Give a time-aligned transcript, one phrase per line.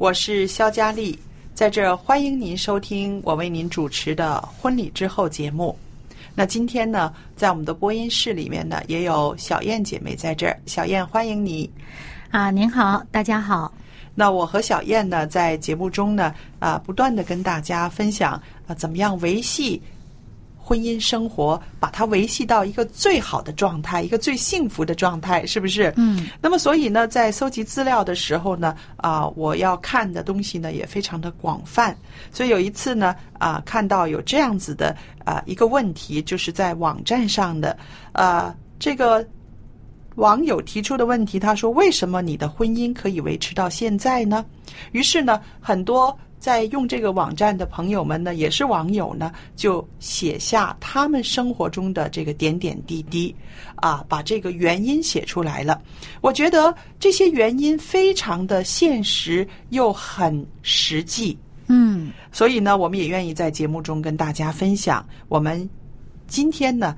[0.00, 1.18] 我是肖佳丽，
[1.52, 5.78] 在这儿欢迎您收听我为您主持的婚礼之后节目。
[6.34, 10.58] 那今天呢，在我们的播音室里面呢，也有小燕姐妹在这儿。
[10.64, 11.70] 小燕，欢迎你。
[12.30, 13.70] 啊，您好，大家好。
[14.14, 19.82] 那我和小燕呢，在节目中呢，啊，不断的跟大家分享啊，怎么样维系
[20.70, 25.92] 婚姻生活，把它维系到一个最好的状态，一个最幸福的状态，是不是？
[25.96, 26.28] 嗯。
[26.40, 31.96] 那么，所以呢，在搜集资料的时候呢，啊，我要看的东西呢也非常的广泛。
[32.30, 37.76] 所以有一次呢，啊，看到有这样子的啊一个问题，就是在网站上的，
[38.12, 39.26] 啊，这个
[40.14, 44.46] 网友提出的问题，他说：“为什么你的婚姻可以维持到现在呢？”
[44.92, 53.32] 于是呢，很多在用这个网站的朋友们呢，也是网友呢，就写下他们生活中的这个点点滴滴，
[53.76, 55.80] 啊，把这个原因写出来了。
[56.22, 61.36] 我觉得这些原因非常的现实又很实际，
[61.68, 65.06] 嗯，所以呢，我们也愿意在节目中跟大家分享。
[65.28, 65.68] 我们
[66.26, 66.96] 今天呢，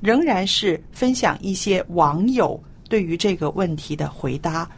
[0.00, 4.70] 仍然是分享一些网友对于这个问题的回答。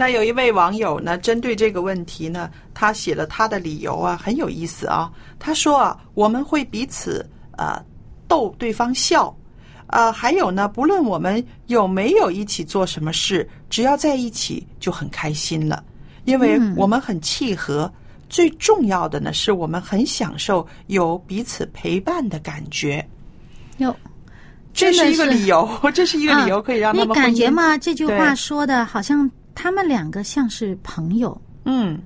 [0.00, 5.12] 那有一位网友呢，针对这个问题呢，他写了他的理由啊，很有意思啊。
[5.38, 7.28] 他说啊，我们会彼此
[7.58, 7.78] 呃
[8.26, 9.36] 逗对方笑，
[9.88, 15.84] 呃，还有呢，不论我们有没有一起做什么事，只要在一起就很开心了，
[16.24, 17.92] 因为我们很契合。
[18.30, 23.06] 最重要的呢，是我们很享受有彼此陪伴的感觉。
[23.76, 23.94] 哟，
[24.72, 27.76] 这是一个理由， 这是一个理由，可以让他你们婚姻感觉嘛？
[27.76, 32.00] 这句话说的好像他们两个像是朋友，嗯。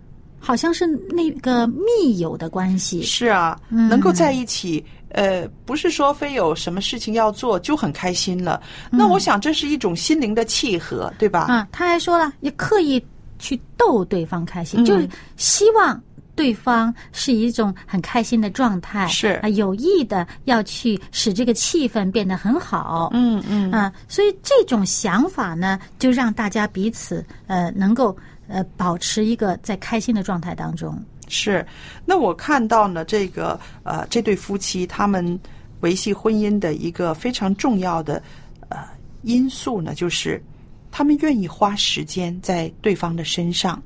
[0.47, 3.03] 好像是那个密友的关系。
[3.03, 8.61] 是啊，嗯能够在一起，呃，不是说非有什么事情要做就很开心了。
[8.91, 11.47] 那我想这是一种心灵的契合，对吧？
[11.49, 13.03] 啊，他还说了，也刻意
[13.39, 15.99] 去逗对方开心，嗯就是希望
[16.37, 23.11] 对方是一种很开心的状态，是啊，有意的要去使这个气氛变得很好。
[23.13, 28.17] 嗯嗯啊，所以这种想法呢，就让大家彼此呃能够
[28.49, 31.01] 呃保持一个在开心的状态当中。
[31.29, 31.65] 是。
[32.05, 35.39] 那我看到呢，这个呃，这对夫妻他们
[35.81, 38.23] 维系婚姻的一个非常重要的
[38.69, 38.79] 呃
[39.23, 40.43] 因素呢，就是
[40.91, 43.83] 他们愿意花时间在对方的身上，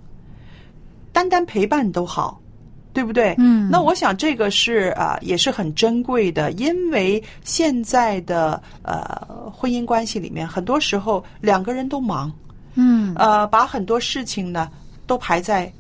[1.12, 2.40] 单单陪伴都好。
[2.98, 3.32] 对不对？
[3.38, 3.70] 嗯。
[3.70, 12.32] 那我想这个是啊、也是很珍贵的，因为现在的呃婚姻关系里面，很多时候两个人都忙，
[12.74, 13.14] 嗯。
[13.14, 14.68] 呃，把很多事情呢
[15.06, 15.72] 都排在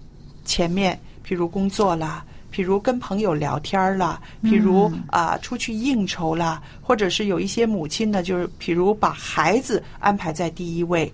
[0.44, 2.24] 前面，譬如工作啦，
[2.54, 11.12] 譬如跟朋友聊天啦，譬如啊、出去应酬啦，或者是有一些母亲呢，就是譬如把孩子安排在第一位，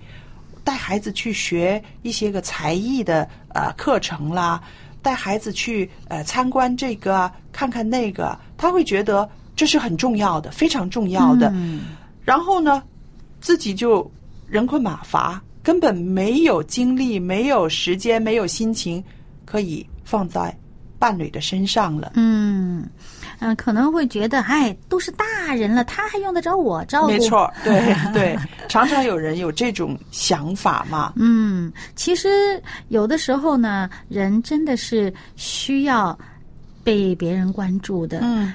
[0.62, 4.62] 带孩子去学一些个才艺的呃课程啦，
[5.04, 11.50] 带孩子去呃参观这个啊看看那个，他会觉得这是很重要的，非常重要的。
[11.54, 11.82] 嗯
[12.24, 12.82] 然后呢，
[13.38, 14.10] 自己就
[14.48, 19.04] 人困马乏，根本没有精力、没有时间、没有心情
[19.44, 20.56] 可以放在
[20.98, 22.12] 伴侣的身上了。
[22.14, 22.88] 嗯
[23.44, 27.08] 嗯、可能会觉得，哎，都是大人了，他还用得着我照顾？
[27.08, 28.38] 没错，对 对，
[28.68, 31.12] 常常有人有这种想法嘛。
[31.16, 36.18] 嗯，其实有的时候呢，人真的是需要
[36.84, 38.20] 被别人关注的。
[38.22, 38.52] 嗯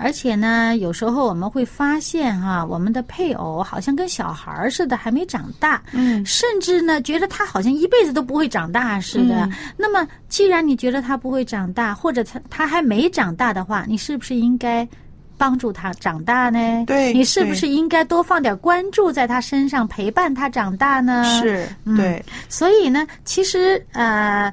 [0.00, 5.82] 而且呢，有时候我们会发现哈、我们的配偶好像跟小孩儿似的，还没长大。
[5.92, 9.44] 嗯甚至呢，觉得他好像一辈子都不会长大似的。
[9.44, 14.86] 嗯那么，既然你觉得他不会长大，或者他他还没长大的话，你是不是应该
[15.38, 16.84] 帮助他长大呢？
[16.86, 21.24] 对你是不是应该多放点关注在他身上，陪伴他长大呢？
[21.40, 24.52] 是，嗯对，所以呢，其实呃，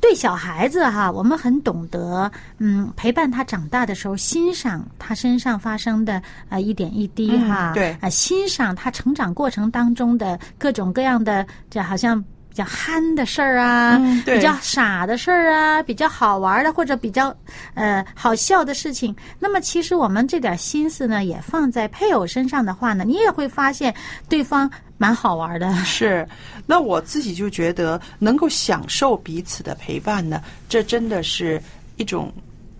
[0.00, 12.24] 对小孩子哈，我们很懂得，嗯，陪伴他长大的时候，欣赏他身上发生的呃一点一滴嗯哈，对啊、欣赏他成长过程当中的各种各样的，这好像。
[12.50, 17.32] 比较憨的事儿啊，比较傻的事儿啊，比较好玩的或者比较
[17.74, 19.14] 呃好笑的事情。
[19.38, 23.94] 那么，其实我们这点心思呢，也放在配偶身上的话呢，你也会发现
[24.28, 24.68] 对方
[25.00, 25.72] 蛮好玩的。
[25.82, 26.28] 是。
[26.66, 31.60] 那我自己就觉得，能够享受彼此的陪伴呢，这真的是
[31.96, 32.30] 一种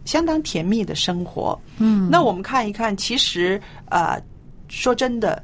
[0.05, 1.59] 相当甜蜜的生活。
[1.79, 3.59] 嗯，那我们看一看，其实
[3.89, 4.21] 呃，
[4.69, 5.43] 说真的，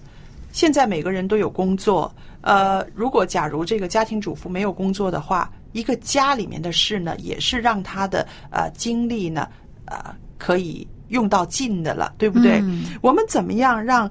[0.52, 2.14] 现在每个人都有工作。
[2.42, 9.48] 呃，如果假如这个家庭主妇没有工作的话，一个家里面的事呢，也是让她的呃精力呢，
[9.86, 12.60] 呃，可以用到尽的了，对不对？
[12.60, 14.10] 嗯我们怎么样让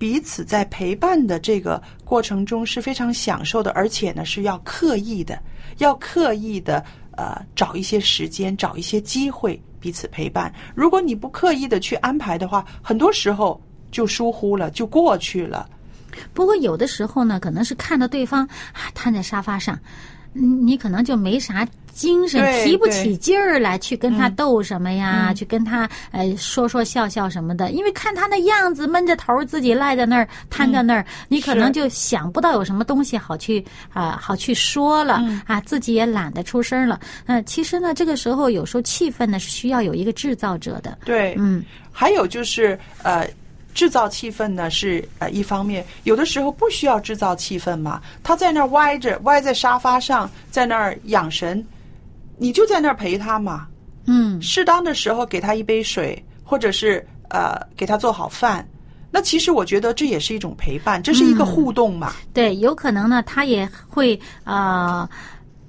[0.00, 5.38] 彼此在陪伴的这个过程中是非常享受的，而且呢是要刻意的，
[5.76, 6.82] 要刻意的
[7.18, 10.50] 呃找一些时间，找一些机会彼此陪伴。
[10.74, 15.68] 如果你不刻意的去安排的话，很多时候就疏忽了，就过去了。
[16.32, 19.78] 不过有的时候呢，可能是看到对方啊瘫在沙发上，
[20.32, 27.72] 你可能就没啥精神，提不起劲儿来去跟他嗯斗什么呀，嗯去跟他呃说说笑笑什么的。
[27.72, 36.98] 因为看他那样子闷着头自己赖在那儿瘫在那儿，你可能就想不到有什么东西好去啊、好去说了、嗯啊，自己也懒得出声了。
[37.26, 40.96] 嗯、其实呢，这个时候有时候气氛呢是需要有一个制造者的。
[41.04, 43.28] 对，嗯，还有就是呃。
[43.74, 51.64] 制造气氛呢是呃一方面，有的时候不需要制造气氛嘛，他在那儿歪着歪在沙发上，在那儿养神，
[52.36, 53.66] 你就在那儿陪他嘛。
[54.06, 58.66] 嗯，适当的时候给他一杯水，或者是呃给他做好饭。
[59.10, 62.12] 那其实我觉得这也是一种陪伴，这是一个互动嘛。
[62.32, 65.10] 对，有可能呢，他也会啊、呃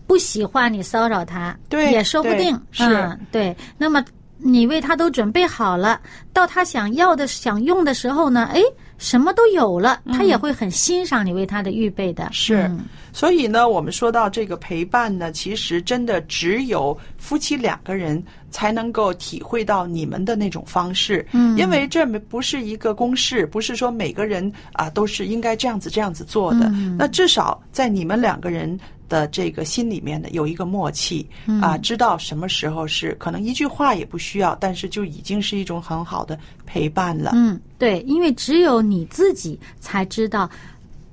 [0.07, 2.54] 不喜欢你骚扰他，对也说不定。
[2.71, 3.56] 是嗯，对。
[3.77, 4.04] 那么
[4.43, 5.99] 你为他都准备好了，
[6.33, 8.61] 到他想要的、想用的时候呢，哎，
[8.97, 12.27] 什么都有了，他也会很欣赏你为他的预备的。
[12.31, 12.79] 是嗯
[13.13, 21.27] 所以呢，我们说到这个陪伴呢，其实真的只有夫妻两个人才能够体会到你们的那种方式。
[21.33, 26.67] 嗯因为这不是一个公式，不是说每个人啊都是应该这样子这样子做的。
[26.67, 28.79] 嗯那至少在你们两个人
[29.11, 31.27] 的这个心里面的，有一个默契
[31.61, 37.31] 啊，知道什么时候是可能一句话也不需要，但是就已经是一种很好的陪伴了。
[37.33, 40.49] 嗯，对，因为只有你自己才知道，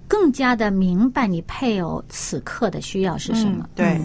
[0.06, 3.64] 更加的明白你配偶此刻的需要是什么。
[3.64, 4.00] 嗯对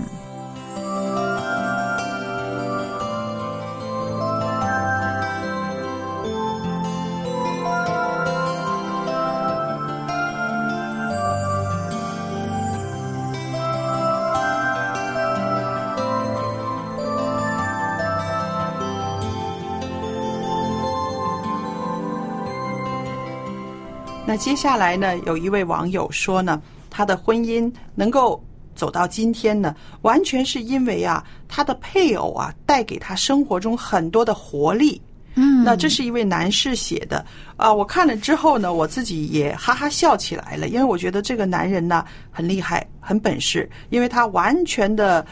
[24.26, 28.42] 那接下来呢，有一位网友说呢，他的婚姻能够
[28.74, 35.00] 走到今天呢，完全是因为啊，他的配偶啊带给他生活中很多的活力。
[35.36, 37.24] 嗯，那这是一位男士写的
[37.58, 45.26] 啊，我看了之后呢，我自己也哈哈笑起来了，因为我觉得这个男人呢很厉害，很本事，因为他完全的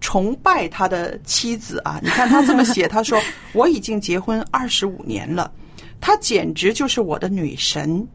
[0.00, 2.00] 崇拜他的妻子啊。
[2.02, 3.20] 你看他这么写， 他说
[3.52, 5.52] 我已经结婚二十五年了，
[6.00, 8.06] 她简直就是我的女神。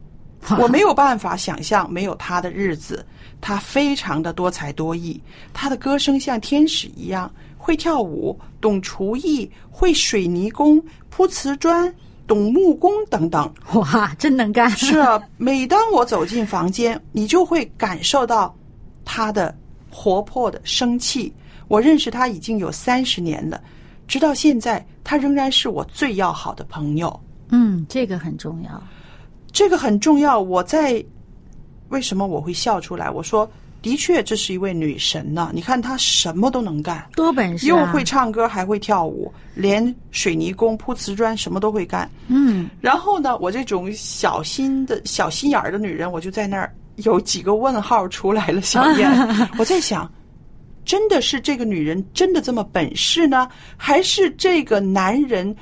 [0.60, 3.04] 我没有办法想象没有他的日子。
[3.40, 5.20] 他非常的多才多艺，
[5.52, 11.94] 他的歌声像天使一样，会跳舞，懂厨艺，会水泥工、铺瓷砖，
[12.26, 13.52] 懂木工等等。
[13.74, 14.70] 哇，真能干。
[14.70, 18.56] 是啊，每当我走进房间，你就会感受到
[19.04, 19.54] 他的
[19.90, 21.30] 活泼的生气。
[21.68, 23.60] 我认识他已经有三十年了，
[24.08, 27.20] 直到现在，他仍然是我最要好的朋友。
[27.50, 28.82] 嗯，这个很重要。
[29.54, 30.38] 这个很重要。
[30.38, 31.02] 我在
[31.88, 33.08] 为什么我会笑出来？
[33.08, 33.48] 我说，
[33.80, 42.10] 的确，这是一位女神呢、你看她什么都能干，多本事、啊，又会唱歌，还会跳舞，连水泥工、铺瓷砖什么都会干。
[42.26, 48.60] 嗯，然后呢，我这种小心的小心眼儿的女人，我就在那儿有几个问号出来了。
[48.60, 49.08] 小燕，
[49.56, 50.10] 我在想，
[50.84, 55.54] 真的是这个女人真的这么本事呢，还是这个男人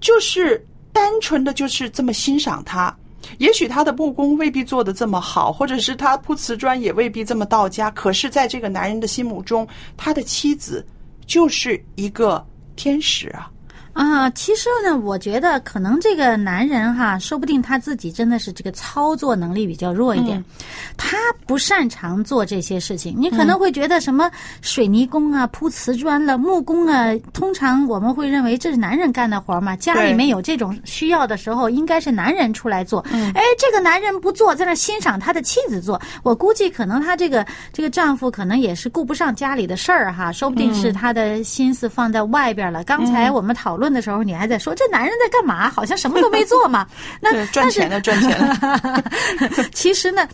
[0.00, 2.94] 就是单纯的就是这么欣赏她？
[3.38, 7.90] 也许他的木工未必做的这么好，或者是他铺瓷砖也未必这么到家。
[7.90, 9.66] 可是，在这个男人的心目中，
[9.96, 10.86] 他的妻子
[11.26, 12.44] 就是一个
[12.76, 13.50] 天使啊！
[13.96, 20.44] 啊，其实呢，我觉得可能这个男人哈，说不定他自己真的是这个操作能力比较弱一点，
[20.98, 23.14] 他不擅长做这些事情。
[23.16, 29.74] 你可能会觉得什么水泥工啊、铺瓷砖了、木工啊，通常我们会认为这是男人干的活嘛。
[29.76, 33.00] 家里面有这种需要的时候，应该是男人出来做。
[33.10, 35.98] 哎，这个男人不做，在那欣赏他的妻子做。
[36.22, 42.84] 我估计可能他这个这个丈夫可能也是顾不上家里的事儿哈，说不定是他的心思放在外边了。
[42.84, 43.85] 刚才我们讨论。
[43.92, 45.68] 的时候，你还在说这男人在干嘛？
[45.70, 46.86] 好像什么都没做嘛。
[47.20, 49.64] 那赚钱的赚钱的。
[49.72, 50.26] 其实呢。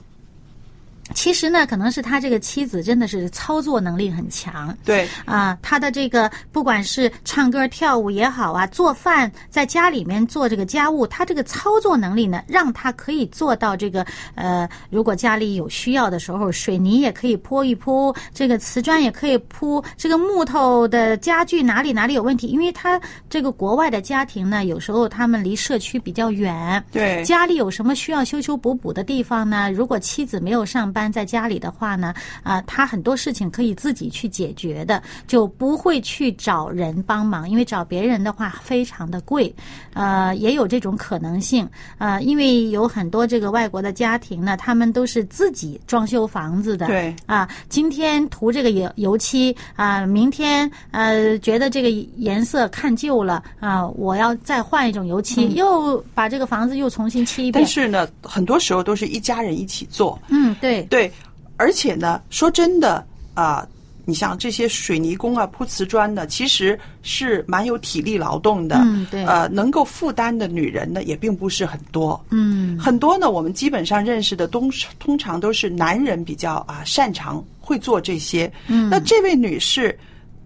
[1.15, 4.77] 其实呢，可能是他这个妻子真的是操作能力很强。
[4.85, 29.71] 对啊，他的这个不管是唱歌跳舞也好啊，做饭在家里面做这个家务，他这个操作能力呢，让他可以做到这个呃，如果家里有需要的时候，水泥也可以铺一铺，这个瓷砖也可以铺，这个木头的家具哪里哪里有问题，因为他这个国外的家庭呢，有时候他们离社区比较远，对，家里有什么需要修修补补的地方呢？
[29.71, 31.02] 如果妻子没有上班。
[31.11, 39.55] 在家里的话呢，啊，他很多事情可以自己去解决的，就不会去找人帮忙，因为找别人的话非常的贵，
[39.95, 41.69] 呃，也有这种可能性，
[41.99, 57.63] 呃，因为有很多这个外国的家庭呢，他们都是自己装修房子的，对，啊，今天涂这个油油漆啊，明天呃觉得这个颜色看旧了啊，我要再换一种油漆，嗯、又把这个房子又重新漆一遍。
[57.63, 60.83] 但是呢，很多时候都是一家人一起做，嗯，对。
[60.93, 61.11] 对，
[61.57, 62.97] 而且呢，说真的
[63.33, 63.69] 啊、呃，
[64.05, 68.77] 你像这些水泥工啊、铺瓷砖的，其实是蛮有体力劳动的。
[68.85, 69.25] 嗯，对。
[69.25, 72.23] 呃，能够负担的女人呢，也并不是很多。
[72.29, 78.53] 嗯，很多呢，我们基本上认识的东通常都是男人比较啊擅长会做这些。
[78.67, 79.99] 嗯，那这位女士，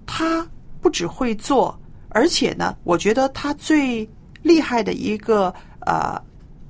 [0.07, 0.47] 她
[0.81, 1.77] 不只会做，
[2.11, 4.09] 而且呢，我觉得她最
[4.43, 6.23] 厉害的一个呃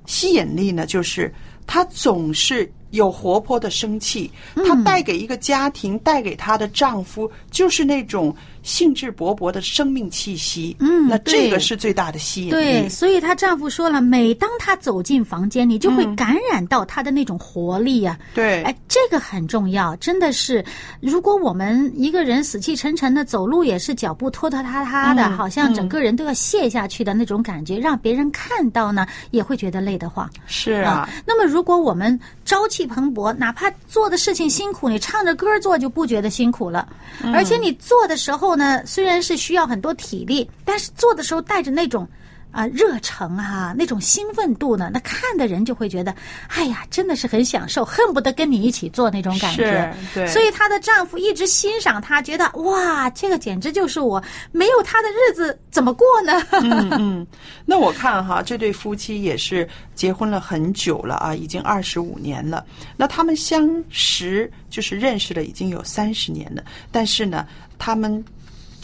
[0.07, 1.31] 吸引力呢，就是
[1.67, 2.73] 她总是。
[2.97, 8.35] 有活泼的生气，她带给一个家庭，带给她的丈夫，就是那种
[8.67, 10.77] 兴致勃勃的生命气息。
[10.81, 12.51] 嗯，那这个是最大的吸引力。
[12.51, 18.35] 对，所以她丈夫说了，每当她走进房间，你就会感染到她的那种活力呀、啊。
[18.35, 20.65] 对，哎，这个很重要，真的是。
[21.01, 30.29] 如果我们一个人死气沉沉的走路，也是脚步拖拖沓沓的，嗯、好像整个人都要卸下去的那种感觉，嗯、让别人看到呢，也会觉得累得慌。
[30.47, 30.91] 是啊。
[30.91, 36.89] 啊那么，如果我们朝气蓬勃，哪怕做的事情辛苦，你唱着歌做就不觉得辛苦了。
[37.23, 42.09] 嗯、而且你做的时候呢，虽然是需要很多体力，但是做的时候带着那种
[42.51, 46.15] 啊热诚啊，那种兴奋度呢，那看的人就会觉得，
[46.49, 49.95] 哎呀，真的是很享受，恨不得跟你一起做那种感觉。
[50.15, 50.27] 对。
[50.27, 54.23] 所以她的丈夫一直欣赏她，觉得哇，这个简直就是我，
[54.53, 56.33] 没有她的日子怎么过呢？
[56.63, 57.27] 嗯嗯。
[57.67, 62.65] 那我看哈，这对夫妻也是结婚了很久了啊，已经二十五年了。
[62.97, 67.47] 那他们相识就是认识了已经有三十年了，但是呢，
[67.79, 68.25] 他们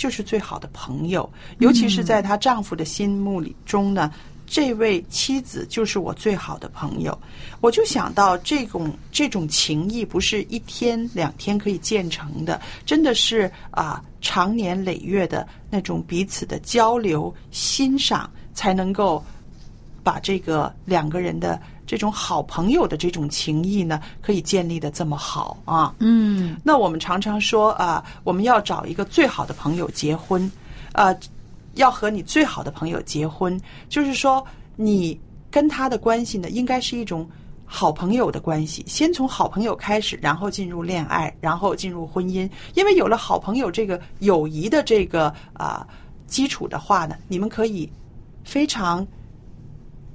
[0.03, 1.31] 就是最好的朋友，
[1.61, 4.13] 尤其是在她丈夫的心目里中呢，
[4.45, 7.17] 这位妻子就是我最好的朋友。
[7.61, 18.29] 我就想到这种这种情谊不是一天两天可以建成的，真的是啊，长年累月的那种彼此的交流、欣赏。
[18.55, 19.25] 才能够
[20.03, 21.59] 把这个两个人的
[21.93, 25.95] 这种好朋友的这种情谊呢，可以建立的这么好啊。
[25.99, 30.51] 嗯，那我们常常说啊，我们要找一个最好的朋友结婚，
[30.93, 31.15] 啊，
[31.75, 34.43] 要和你最好的朋友结婚，就是说
[34.75, 35.21] 你
[35.51, 37.29] 跟他的关系呢，应该是一种
[37.67, 42.49] 好朋友的关系，先从好朋友开始，然后进入恋爱，然后进入婚姻。
[42.73, 45.87] 因为有了好朋友这个友谊的这个啊
[46.27, 47.87] 基础的话呢，你们可以。
[48.45, 49.07] 非常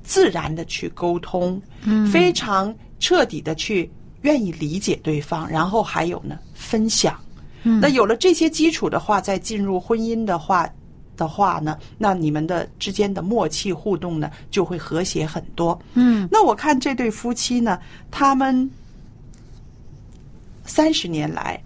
[0.07, 7.19] 自然的去沟通，嗯，非常彻底的去愿意理解对方，然后还有呢分享。
[7.63, 10.65] 嗯，那有了这些基础的话，再进入婚姻的话，
[11.17, 15.77] 的话呢，那你们的之间的默契互动呢就会和谐很多。
[15.95, 17.77] 嗯那我看这对夫妻呢，
[18.09, 18.71] 他们
[20.63, 21.61] 三十年来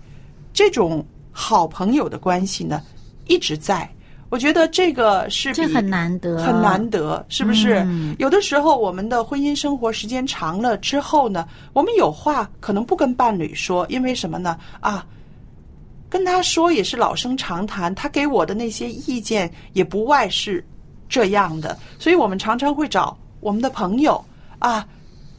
[0.52, 2.82] 这种好朋友的关系呢
[3.28, 3.88] 一直在。
[4.32, 7.84] 我觉得这个是这很难得，很难得，是不是？
[7.86, 14.58] 嗯有的时候我们的婚姻生活时间长了之后呢，我们有话可能不跟伴侣说，因为什么呢？
[14.80, 15.06] 啊，
[16.10, 20.66] 跟他说也是老生常谈，他给我的那些意见也不外是
[21.10, 24.24] 这样的，所以我们常常会找我们的朋友
[24.60, 24.88] 啊、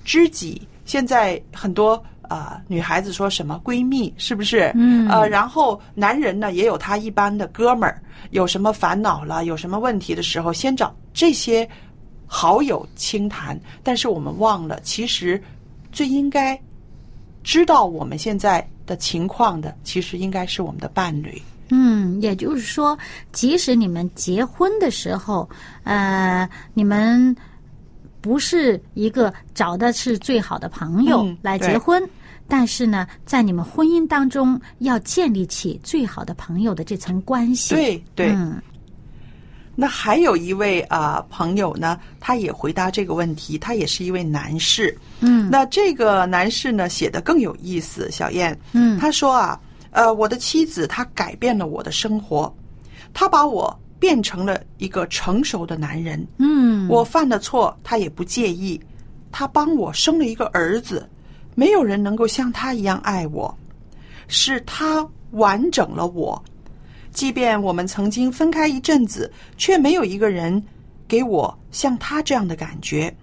[0.04, 0.60] 知己。
[0.84, 4.72] 现在很多啊、女孩子说什么闺蜜，是不是？
[4.74, 11.68] 嗯呃，然后男人呢也有他一般的哥们儿，有什么烦恼了，有什么问题的时候，先找这些
[12.26, 13.58] 好友倾谈。
[13.82, 15.40] 但是我们忘了，其实
[15.92, 16.58] 最应该
[17.44, 21.40] 知道我们现在的情况的，其实应该是我们的伴侣。
[21.74, 22.98] 嗯，也就是说，
[23.32, 25.48] 即使你们结婚的时候，
[25.84, 27.34] 呃，你们
[28.20, 32.02] 不是一个找的是最好的朋友嗯来结婚，
[32.48, 37.74] 但是呢，在你们婚姻当中要建立起最好的朋友的这层关系。
[37.74, 38.60] 对对，嗯。
[39.74, 44.94] 那还有一位啊、朋友呢，他也回答这个问题，他也是一位男士。
[45.20, 45.48] 嗯。
[45.50, 48.98] 那这个男士呢写的更有意思，小燕，嗯。
[48.98, 49.58] 他说啊，
[49.90, 52.54] 呃，我的妻子她改变了我的生活，
[53.14, 56.22] 她把我变成了一个成熟的男人。
[56.36, 58.78] 嗯，我犯了错，她也不介意，
[59.30, 61.08] 她帮我生了一个儿子，
[61.54, 63.54] 没有人能够像他一样爱我，
[64.28, 66.42] 是他完整了我。
[67.12, 70.62] 即便我们曾经分开一阵子，却没有一个人
[71.06, 73.14] 给我像他这样的感觉，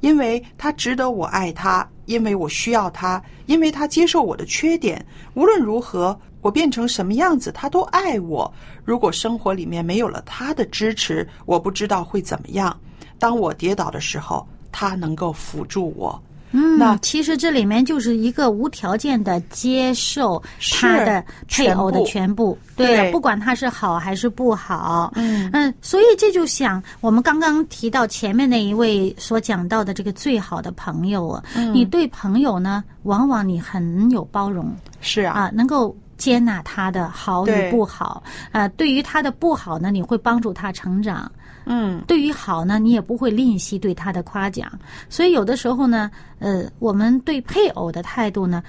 [0.00, 5.04] 因为他值得我爱他，因为我需要他，因为他接受我的缺点。
[5.34, 8.50] 无论如何，我变成什么样子，他都爱我。
[8.82, 12.74] 如果生活里面没有了他的支持，我不知道会怎么样。
[13.18, 16.22] 当我跌倒的时候，他能够辅助我。
[16.54, 20.40] 嗯，那其实这里面就是一个无条件的接受
[20.72, 23.10] 他的配偶的全部，对对。
[23.10, 25.50] 不管他是好还是不好，嗯。
[25.52, 31.74] 嗯，所以这就想我们刚刚提到前面那一位所讲到的这个最好的朋友啊，嗯。
[31.74, 35.94] 你对朋友呢，往往你很有包容是啊，啊，能够。
[36.16, 41.28] 接纳他的好与不好，啊，对于他的不好呢，你会帮助他成长；
[41.66, 44.70] 嗯，对于好呢，你也不会吝惜对他的夸奖。
[45.08, 48.62] 所以有的时候呢，呃，我们对配偶的态度呢，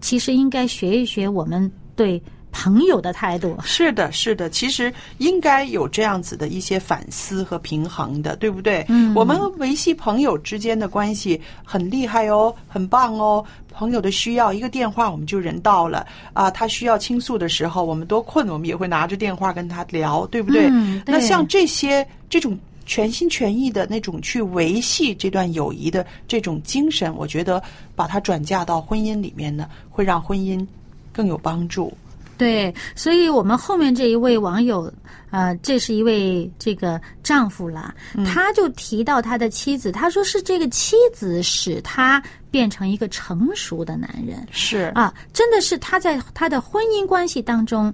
[0.00, 2.22] 其实应该学一学我们对
[2.56, 3.54] 朋友的态度。
[3.62, 8.82] 是的，是的，其实应该有这样子的一些反思和平衡的，对不对？
[8.88, 13.44] 嗯我们维系朋友之间的关系很厉害哦，很棒哦。
[13.70, 16.50] 朋友的需要，一个电话我们就人到了啊。
[16.50, 20.66] 他需要倾诉的时候，我们多困，我们也会拿着电话跟他聊，对不对？
[20.70, 27.62] 嗯对那像这些这种全心全意的那种去维系这段友谊的这种精神，我觉得
[27.94, 30.66] 把它转嫁到婚姻里面呢，会让婚姻
[31.12, 31.92] 更有帮助。
[32.36, 34.92] 对，所以我们后面这一位网友，
[35.30, 37.94] 呃，这是一位这个丈夫啦，
[38.24, 47.92] 他就提到他的妻子，他说是这个妻子使他变成一个成熟的男人是啊，真的是他在他的婚姻关系当中。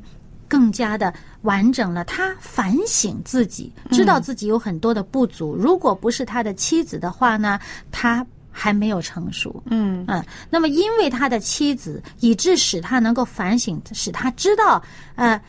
[0.49, 5.57] 更加的完整了，他反省自己，知道自己有很多的不足。
[5.57, 7.59] 如果不是他的妻子的话呢，
[7.91, 8.23] 他
[8.53, 9.63] 还没有成熟。
[9.67, 14.81] 嗯嗯，那么因为他的妻子，以致使他能够反省，使他知道，
[15.17, 15.41] 呃，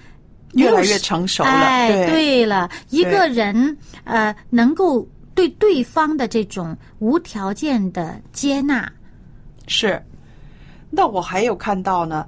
[0.54, 1.50] 越来越成熟了。
[1.50, 8.92] 哎，对对了，一个人呃，能够对对方的这种无条件的接纳，
[9.68, 10.02] 是。
[10.90, 12.28] 那我还有看到呢，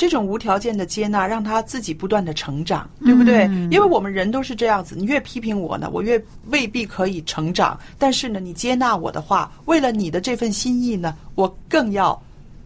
[0.00, 3.44] 这种无条件的接纳，让他自己不断的成长，对不对？
[3.48, 7.78] 嗯因为我们人都是这样子，你越批评我呢，我越未必可以成长。
[7.98, 12.18] 但是呢，你接纳我的话，为了你的这份心意呢，我更要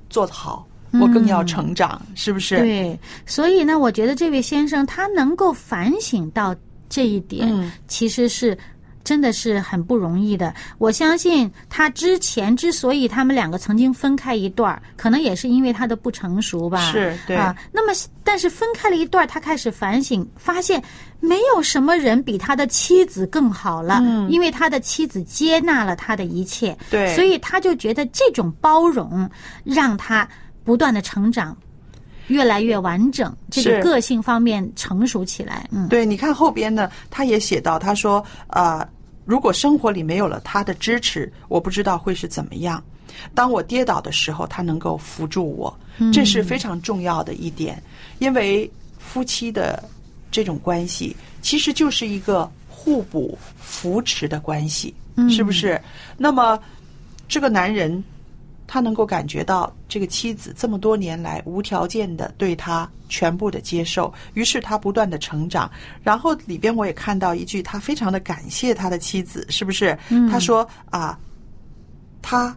[0.08, 2.58] 做得好，我更要成长，是不是？
[2.58, 6.54] 嗯对，所以呢，我觉得这位先生他能够反省到
[6.88, 8.56] 这一点，嗯其实是。
[9.04, 10.52] 真的是很不容易的。
[10.78, 16.90] 我相信他之前之所以他们两个曾经分开一段儿，可能也是因为他的不成熟吧。
[16.90, 17.54] 是对啊。
[17.70, 17.92] 那么，
[18.24, 20.82] 但是分开了一段，他开始反省，发现
[21.20, 26.76] 没有什么人比他的妻子更好了，嗯因为他的妻子接纳了他的一切。
[26.90, 29.28] 对所以他就觉得这种包容
[29.62, 30.26] 让他
[30.64, 31.56] 不断的成长。
[32.28, 38.82] 越来越完整，这个个性方面成熟起来，嗯，对，你看后边呢，他也写到，他说，呃，
[39.24, 42.82] 如果生活里没有了他的支持，我不知道会是怎么样。
[43.32, 45.74] 当我跌倒的时候，他能够扶住我，
[46.12, 47.80] 这是非常重要的一点。
[48.18, 49.82] 因为夫妻的
[50.30, 54.92] 这种关系，其实就是一个互补扶持的关系，
[55.30, 55.80] 是不是？
[56.18, 56.58] 那么
[57.28, 58.02] 这个男人
[58.74, 65.70] 他能够感觉到这个妻子这么多年来无条件的对他全部的接受，于是他不断的成长。
[66.02, 69.96] 然后里边我也看到一句，他非常的感谢他的妻子，是不是？
[70.28, 71.16] 他说啊，
[72.20, 72.52] 他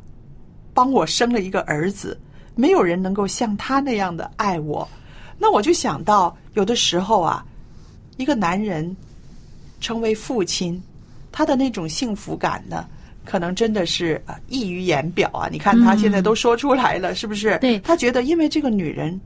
[0.73, 2.19] 帮我生了一个儿子，
[2.55, 4.89] 没有人能够像他那样的爱我。
[5.37, 7.45] 那我就想到，有的时候啊，
[8.15, 8.97] 一个男人
[9.79, 10.81] 成为父亲，
[11.31, 12.87] 他的那种幸福感呢，
[13.27, 15.49] 可能真的是啊溢于言表啊！
[15.51, 17.57] 你看他现在都说出来了，是不是？
[17.59, 19.19] 对他觉得，因为这个女人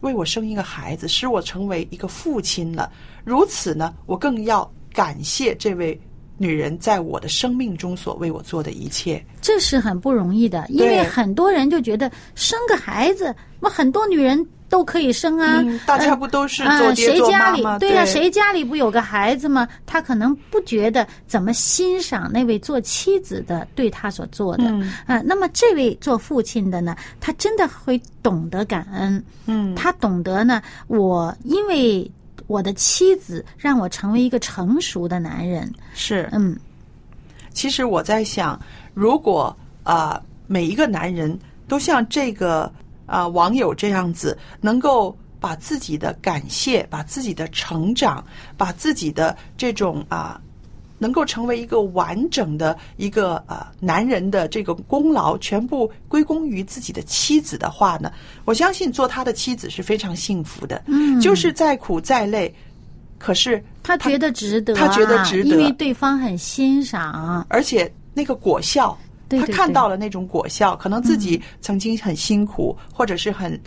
[0.00, 2.90] 为我生一个孩子，使我成为一个父亲了，
[3.24, 5.98] 如此呢，我更要感谢这位
[6.36, 9.24] 女人在我的生命中所为我做的一切。
[9.40, 15.60] 这是很不容易的，因为很多人就觉得生个孩子，那很多女人都可以生啊。
[15.60, 17.74] 嗯，大家不都是啊、做爹谁家做妈吗？
[17.74, 19.66] 里对呀、谁家里不有个孩子吗？
[19.86, 24.64] 他可能不觉得怎么欣赏那位做妻子的对他所做的。
[24.66, 29.22] 嗯啊，那么这位做父亲的呢，他真的会懂得感恩。
[29.46, 32.10] 嗯，他懂得呢，我因为
[32.46, 35.72] 我的妻子让我成为一个成熟的男人。
[35.94, 36.28] 是。
[36.32, 36.56] 嗯
[37.52, 38.60] 其实我在想，
[38.92, 42.70] 如果啊、每一个男人都像这个
[43.06, 48.24] 啊、网友这样子，能够把自己的感谢、把自己的成长、
[48.56, 50.40] 把自己的这种啊。
[50.98, 58.10] 能够成为一个完整的一个呃男人的这个功劳，全部归功于自己的妻子的话呢，
[58.46, 60.82] 我相信做他的妻子是非常幸福的。
[60.86, 62.50] 嗯，就是再苦再累，
[63.18, 67.44] 可是他觉得值得、啊，他觉得值得因为对方很欣赏。
[67.50, 68.96] 而且那个果效，
[69.28, 73.60] 对对他看到了那种果效，可能自己曾经很辛苦，或者是很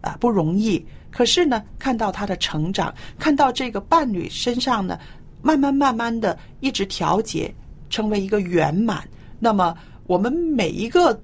[0.00, 4.98] 啊、不容易，可是呢，看到他的成长，看到这个伴侣身上呢，
[5.40, 7.54] 慢慢慢慢的一直调节，
[7.88, 9.08] 成为一个圆满。
[9.38, 9.74] 那么
[10.06, 11.18] 我们每一个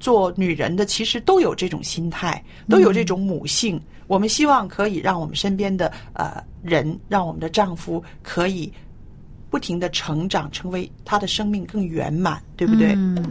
[0.00, 3.80] 做女人的，其实都有这种心态，都有这种母性。
[4.06, 8.72] 我们希望可以让我们身边的呃人，让我们的丈夫可以
[9.52, 12.94] 不停的成长，成为他的生命更圆满，对不对？
[12.96, 13.22] 嗯，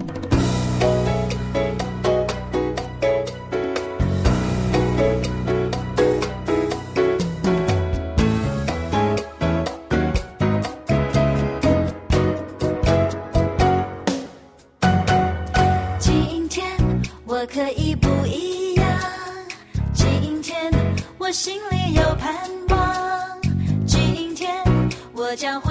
[15.97, 16.63] 今天
[17.25, 18.87] 我可以不一样，
[19.91, 20.71] 今天
[21.17, 22.31] 我心里有盼
[22.69, 23.41] 望，
[23.87, 24.47] 今天
[25.13, 25.70] 我将会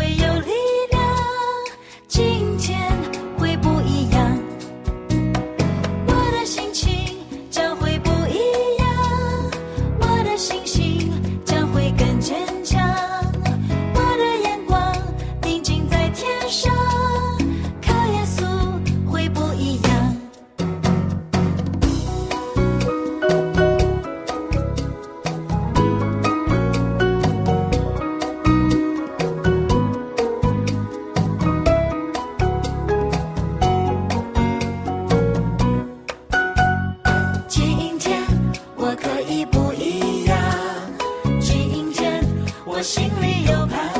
[42.90, 43.99] 心里有盼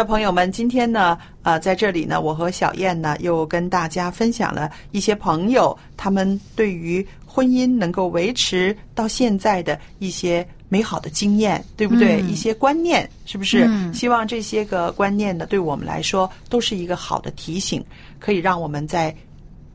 [0.00, 12.22] 那朋友们，今天呢，呃，在这里呢，我和小燕呢，又跟大家分享了一些朋友他们对于婚姻能够维持到现在的一些美好的经验，对不对？
[12.22, 13.66] 嗯一些观念，是不是？
[13.68, 17.84] 嗯希望这些个观念呢，对我们来说都是一个好的提醒，
[18.18, 19.14] 可以让我们在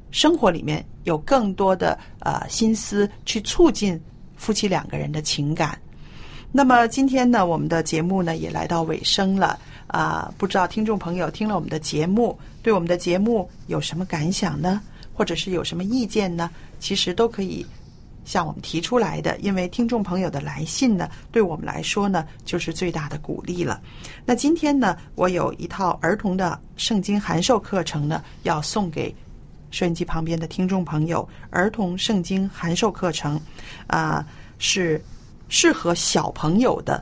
[0.10, 4.02] 生活里面有更多的呃心思去促进
[4.36, 5.78] 夫妻两个人的情感。
[6.52, 9.60] 那么今天呢，我们的节目呢也来到尾声了
[9.96, 14.82] 啊、不知道听众朋友听了我们的节目，对我们的节目有什么感想呢？
[15.14, 16.52] 或者是有什么意见呢？
[16.82, 17.66] 其实都可以
[18.26, 23.80] 向我们提出来的，因为听众朋友的来信呢，对我们来说呢，就是最大的鼓励了。
[24.26, 29.16] 那今天呢，我有一套儿童的圣经函授课程呢，要送给
[29.72, 33.40] 收音机旁边的听众朋友，儿童圣经函授课程，
[33.88, 34.28] 啊、
[34.58, 35.02] 是
[35.48, 37.02] 适合小朋友的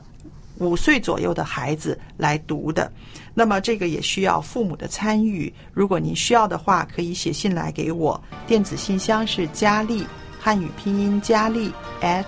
[0.58, 2.90] 五岁左右的孩子来读的。
[3.34, 5.52] 那么这个也需要父母的参与。
[5.72, 10.06] 如果您需要的话，可以写信来给我，电子信箱是佳丽
[10.40, 12.24] 汉语拼音佳丽 at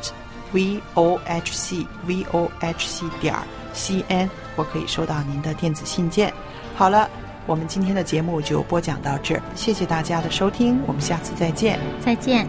[0.52, 3.34] v o h c v o h c 点
[3.72, 6.32] c n，我可以收到您的电子信件。
[6.74, 7.08] 好了。
[7.48, 11.78] 我们今天的节目就播讲到这儿，谢谢大家的收听，我们下次再见。
[12.04, 12.44] 再见。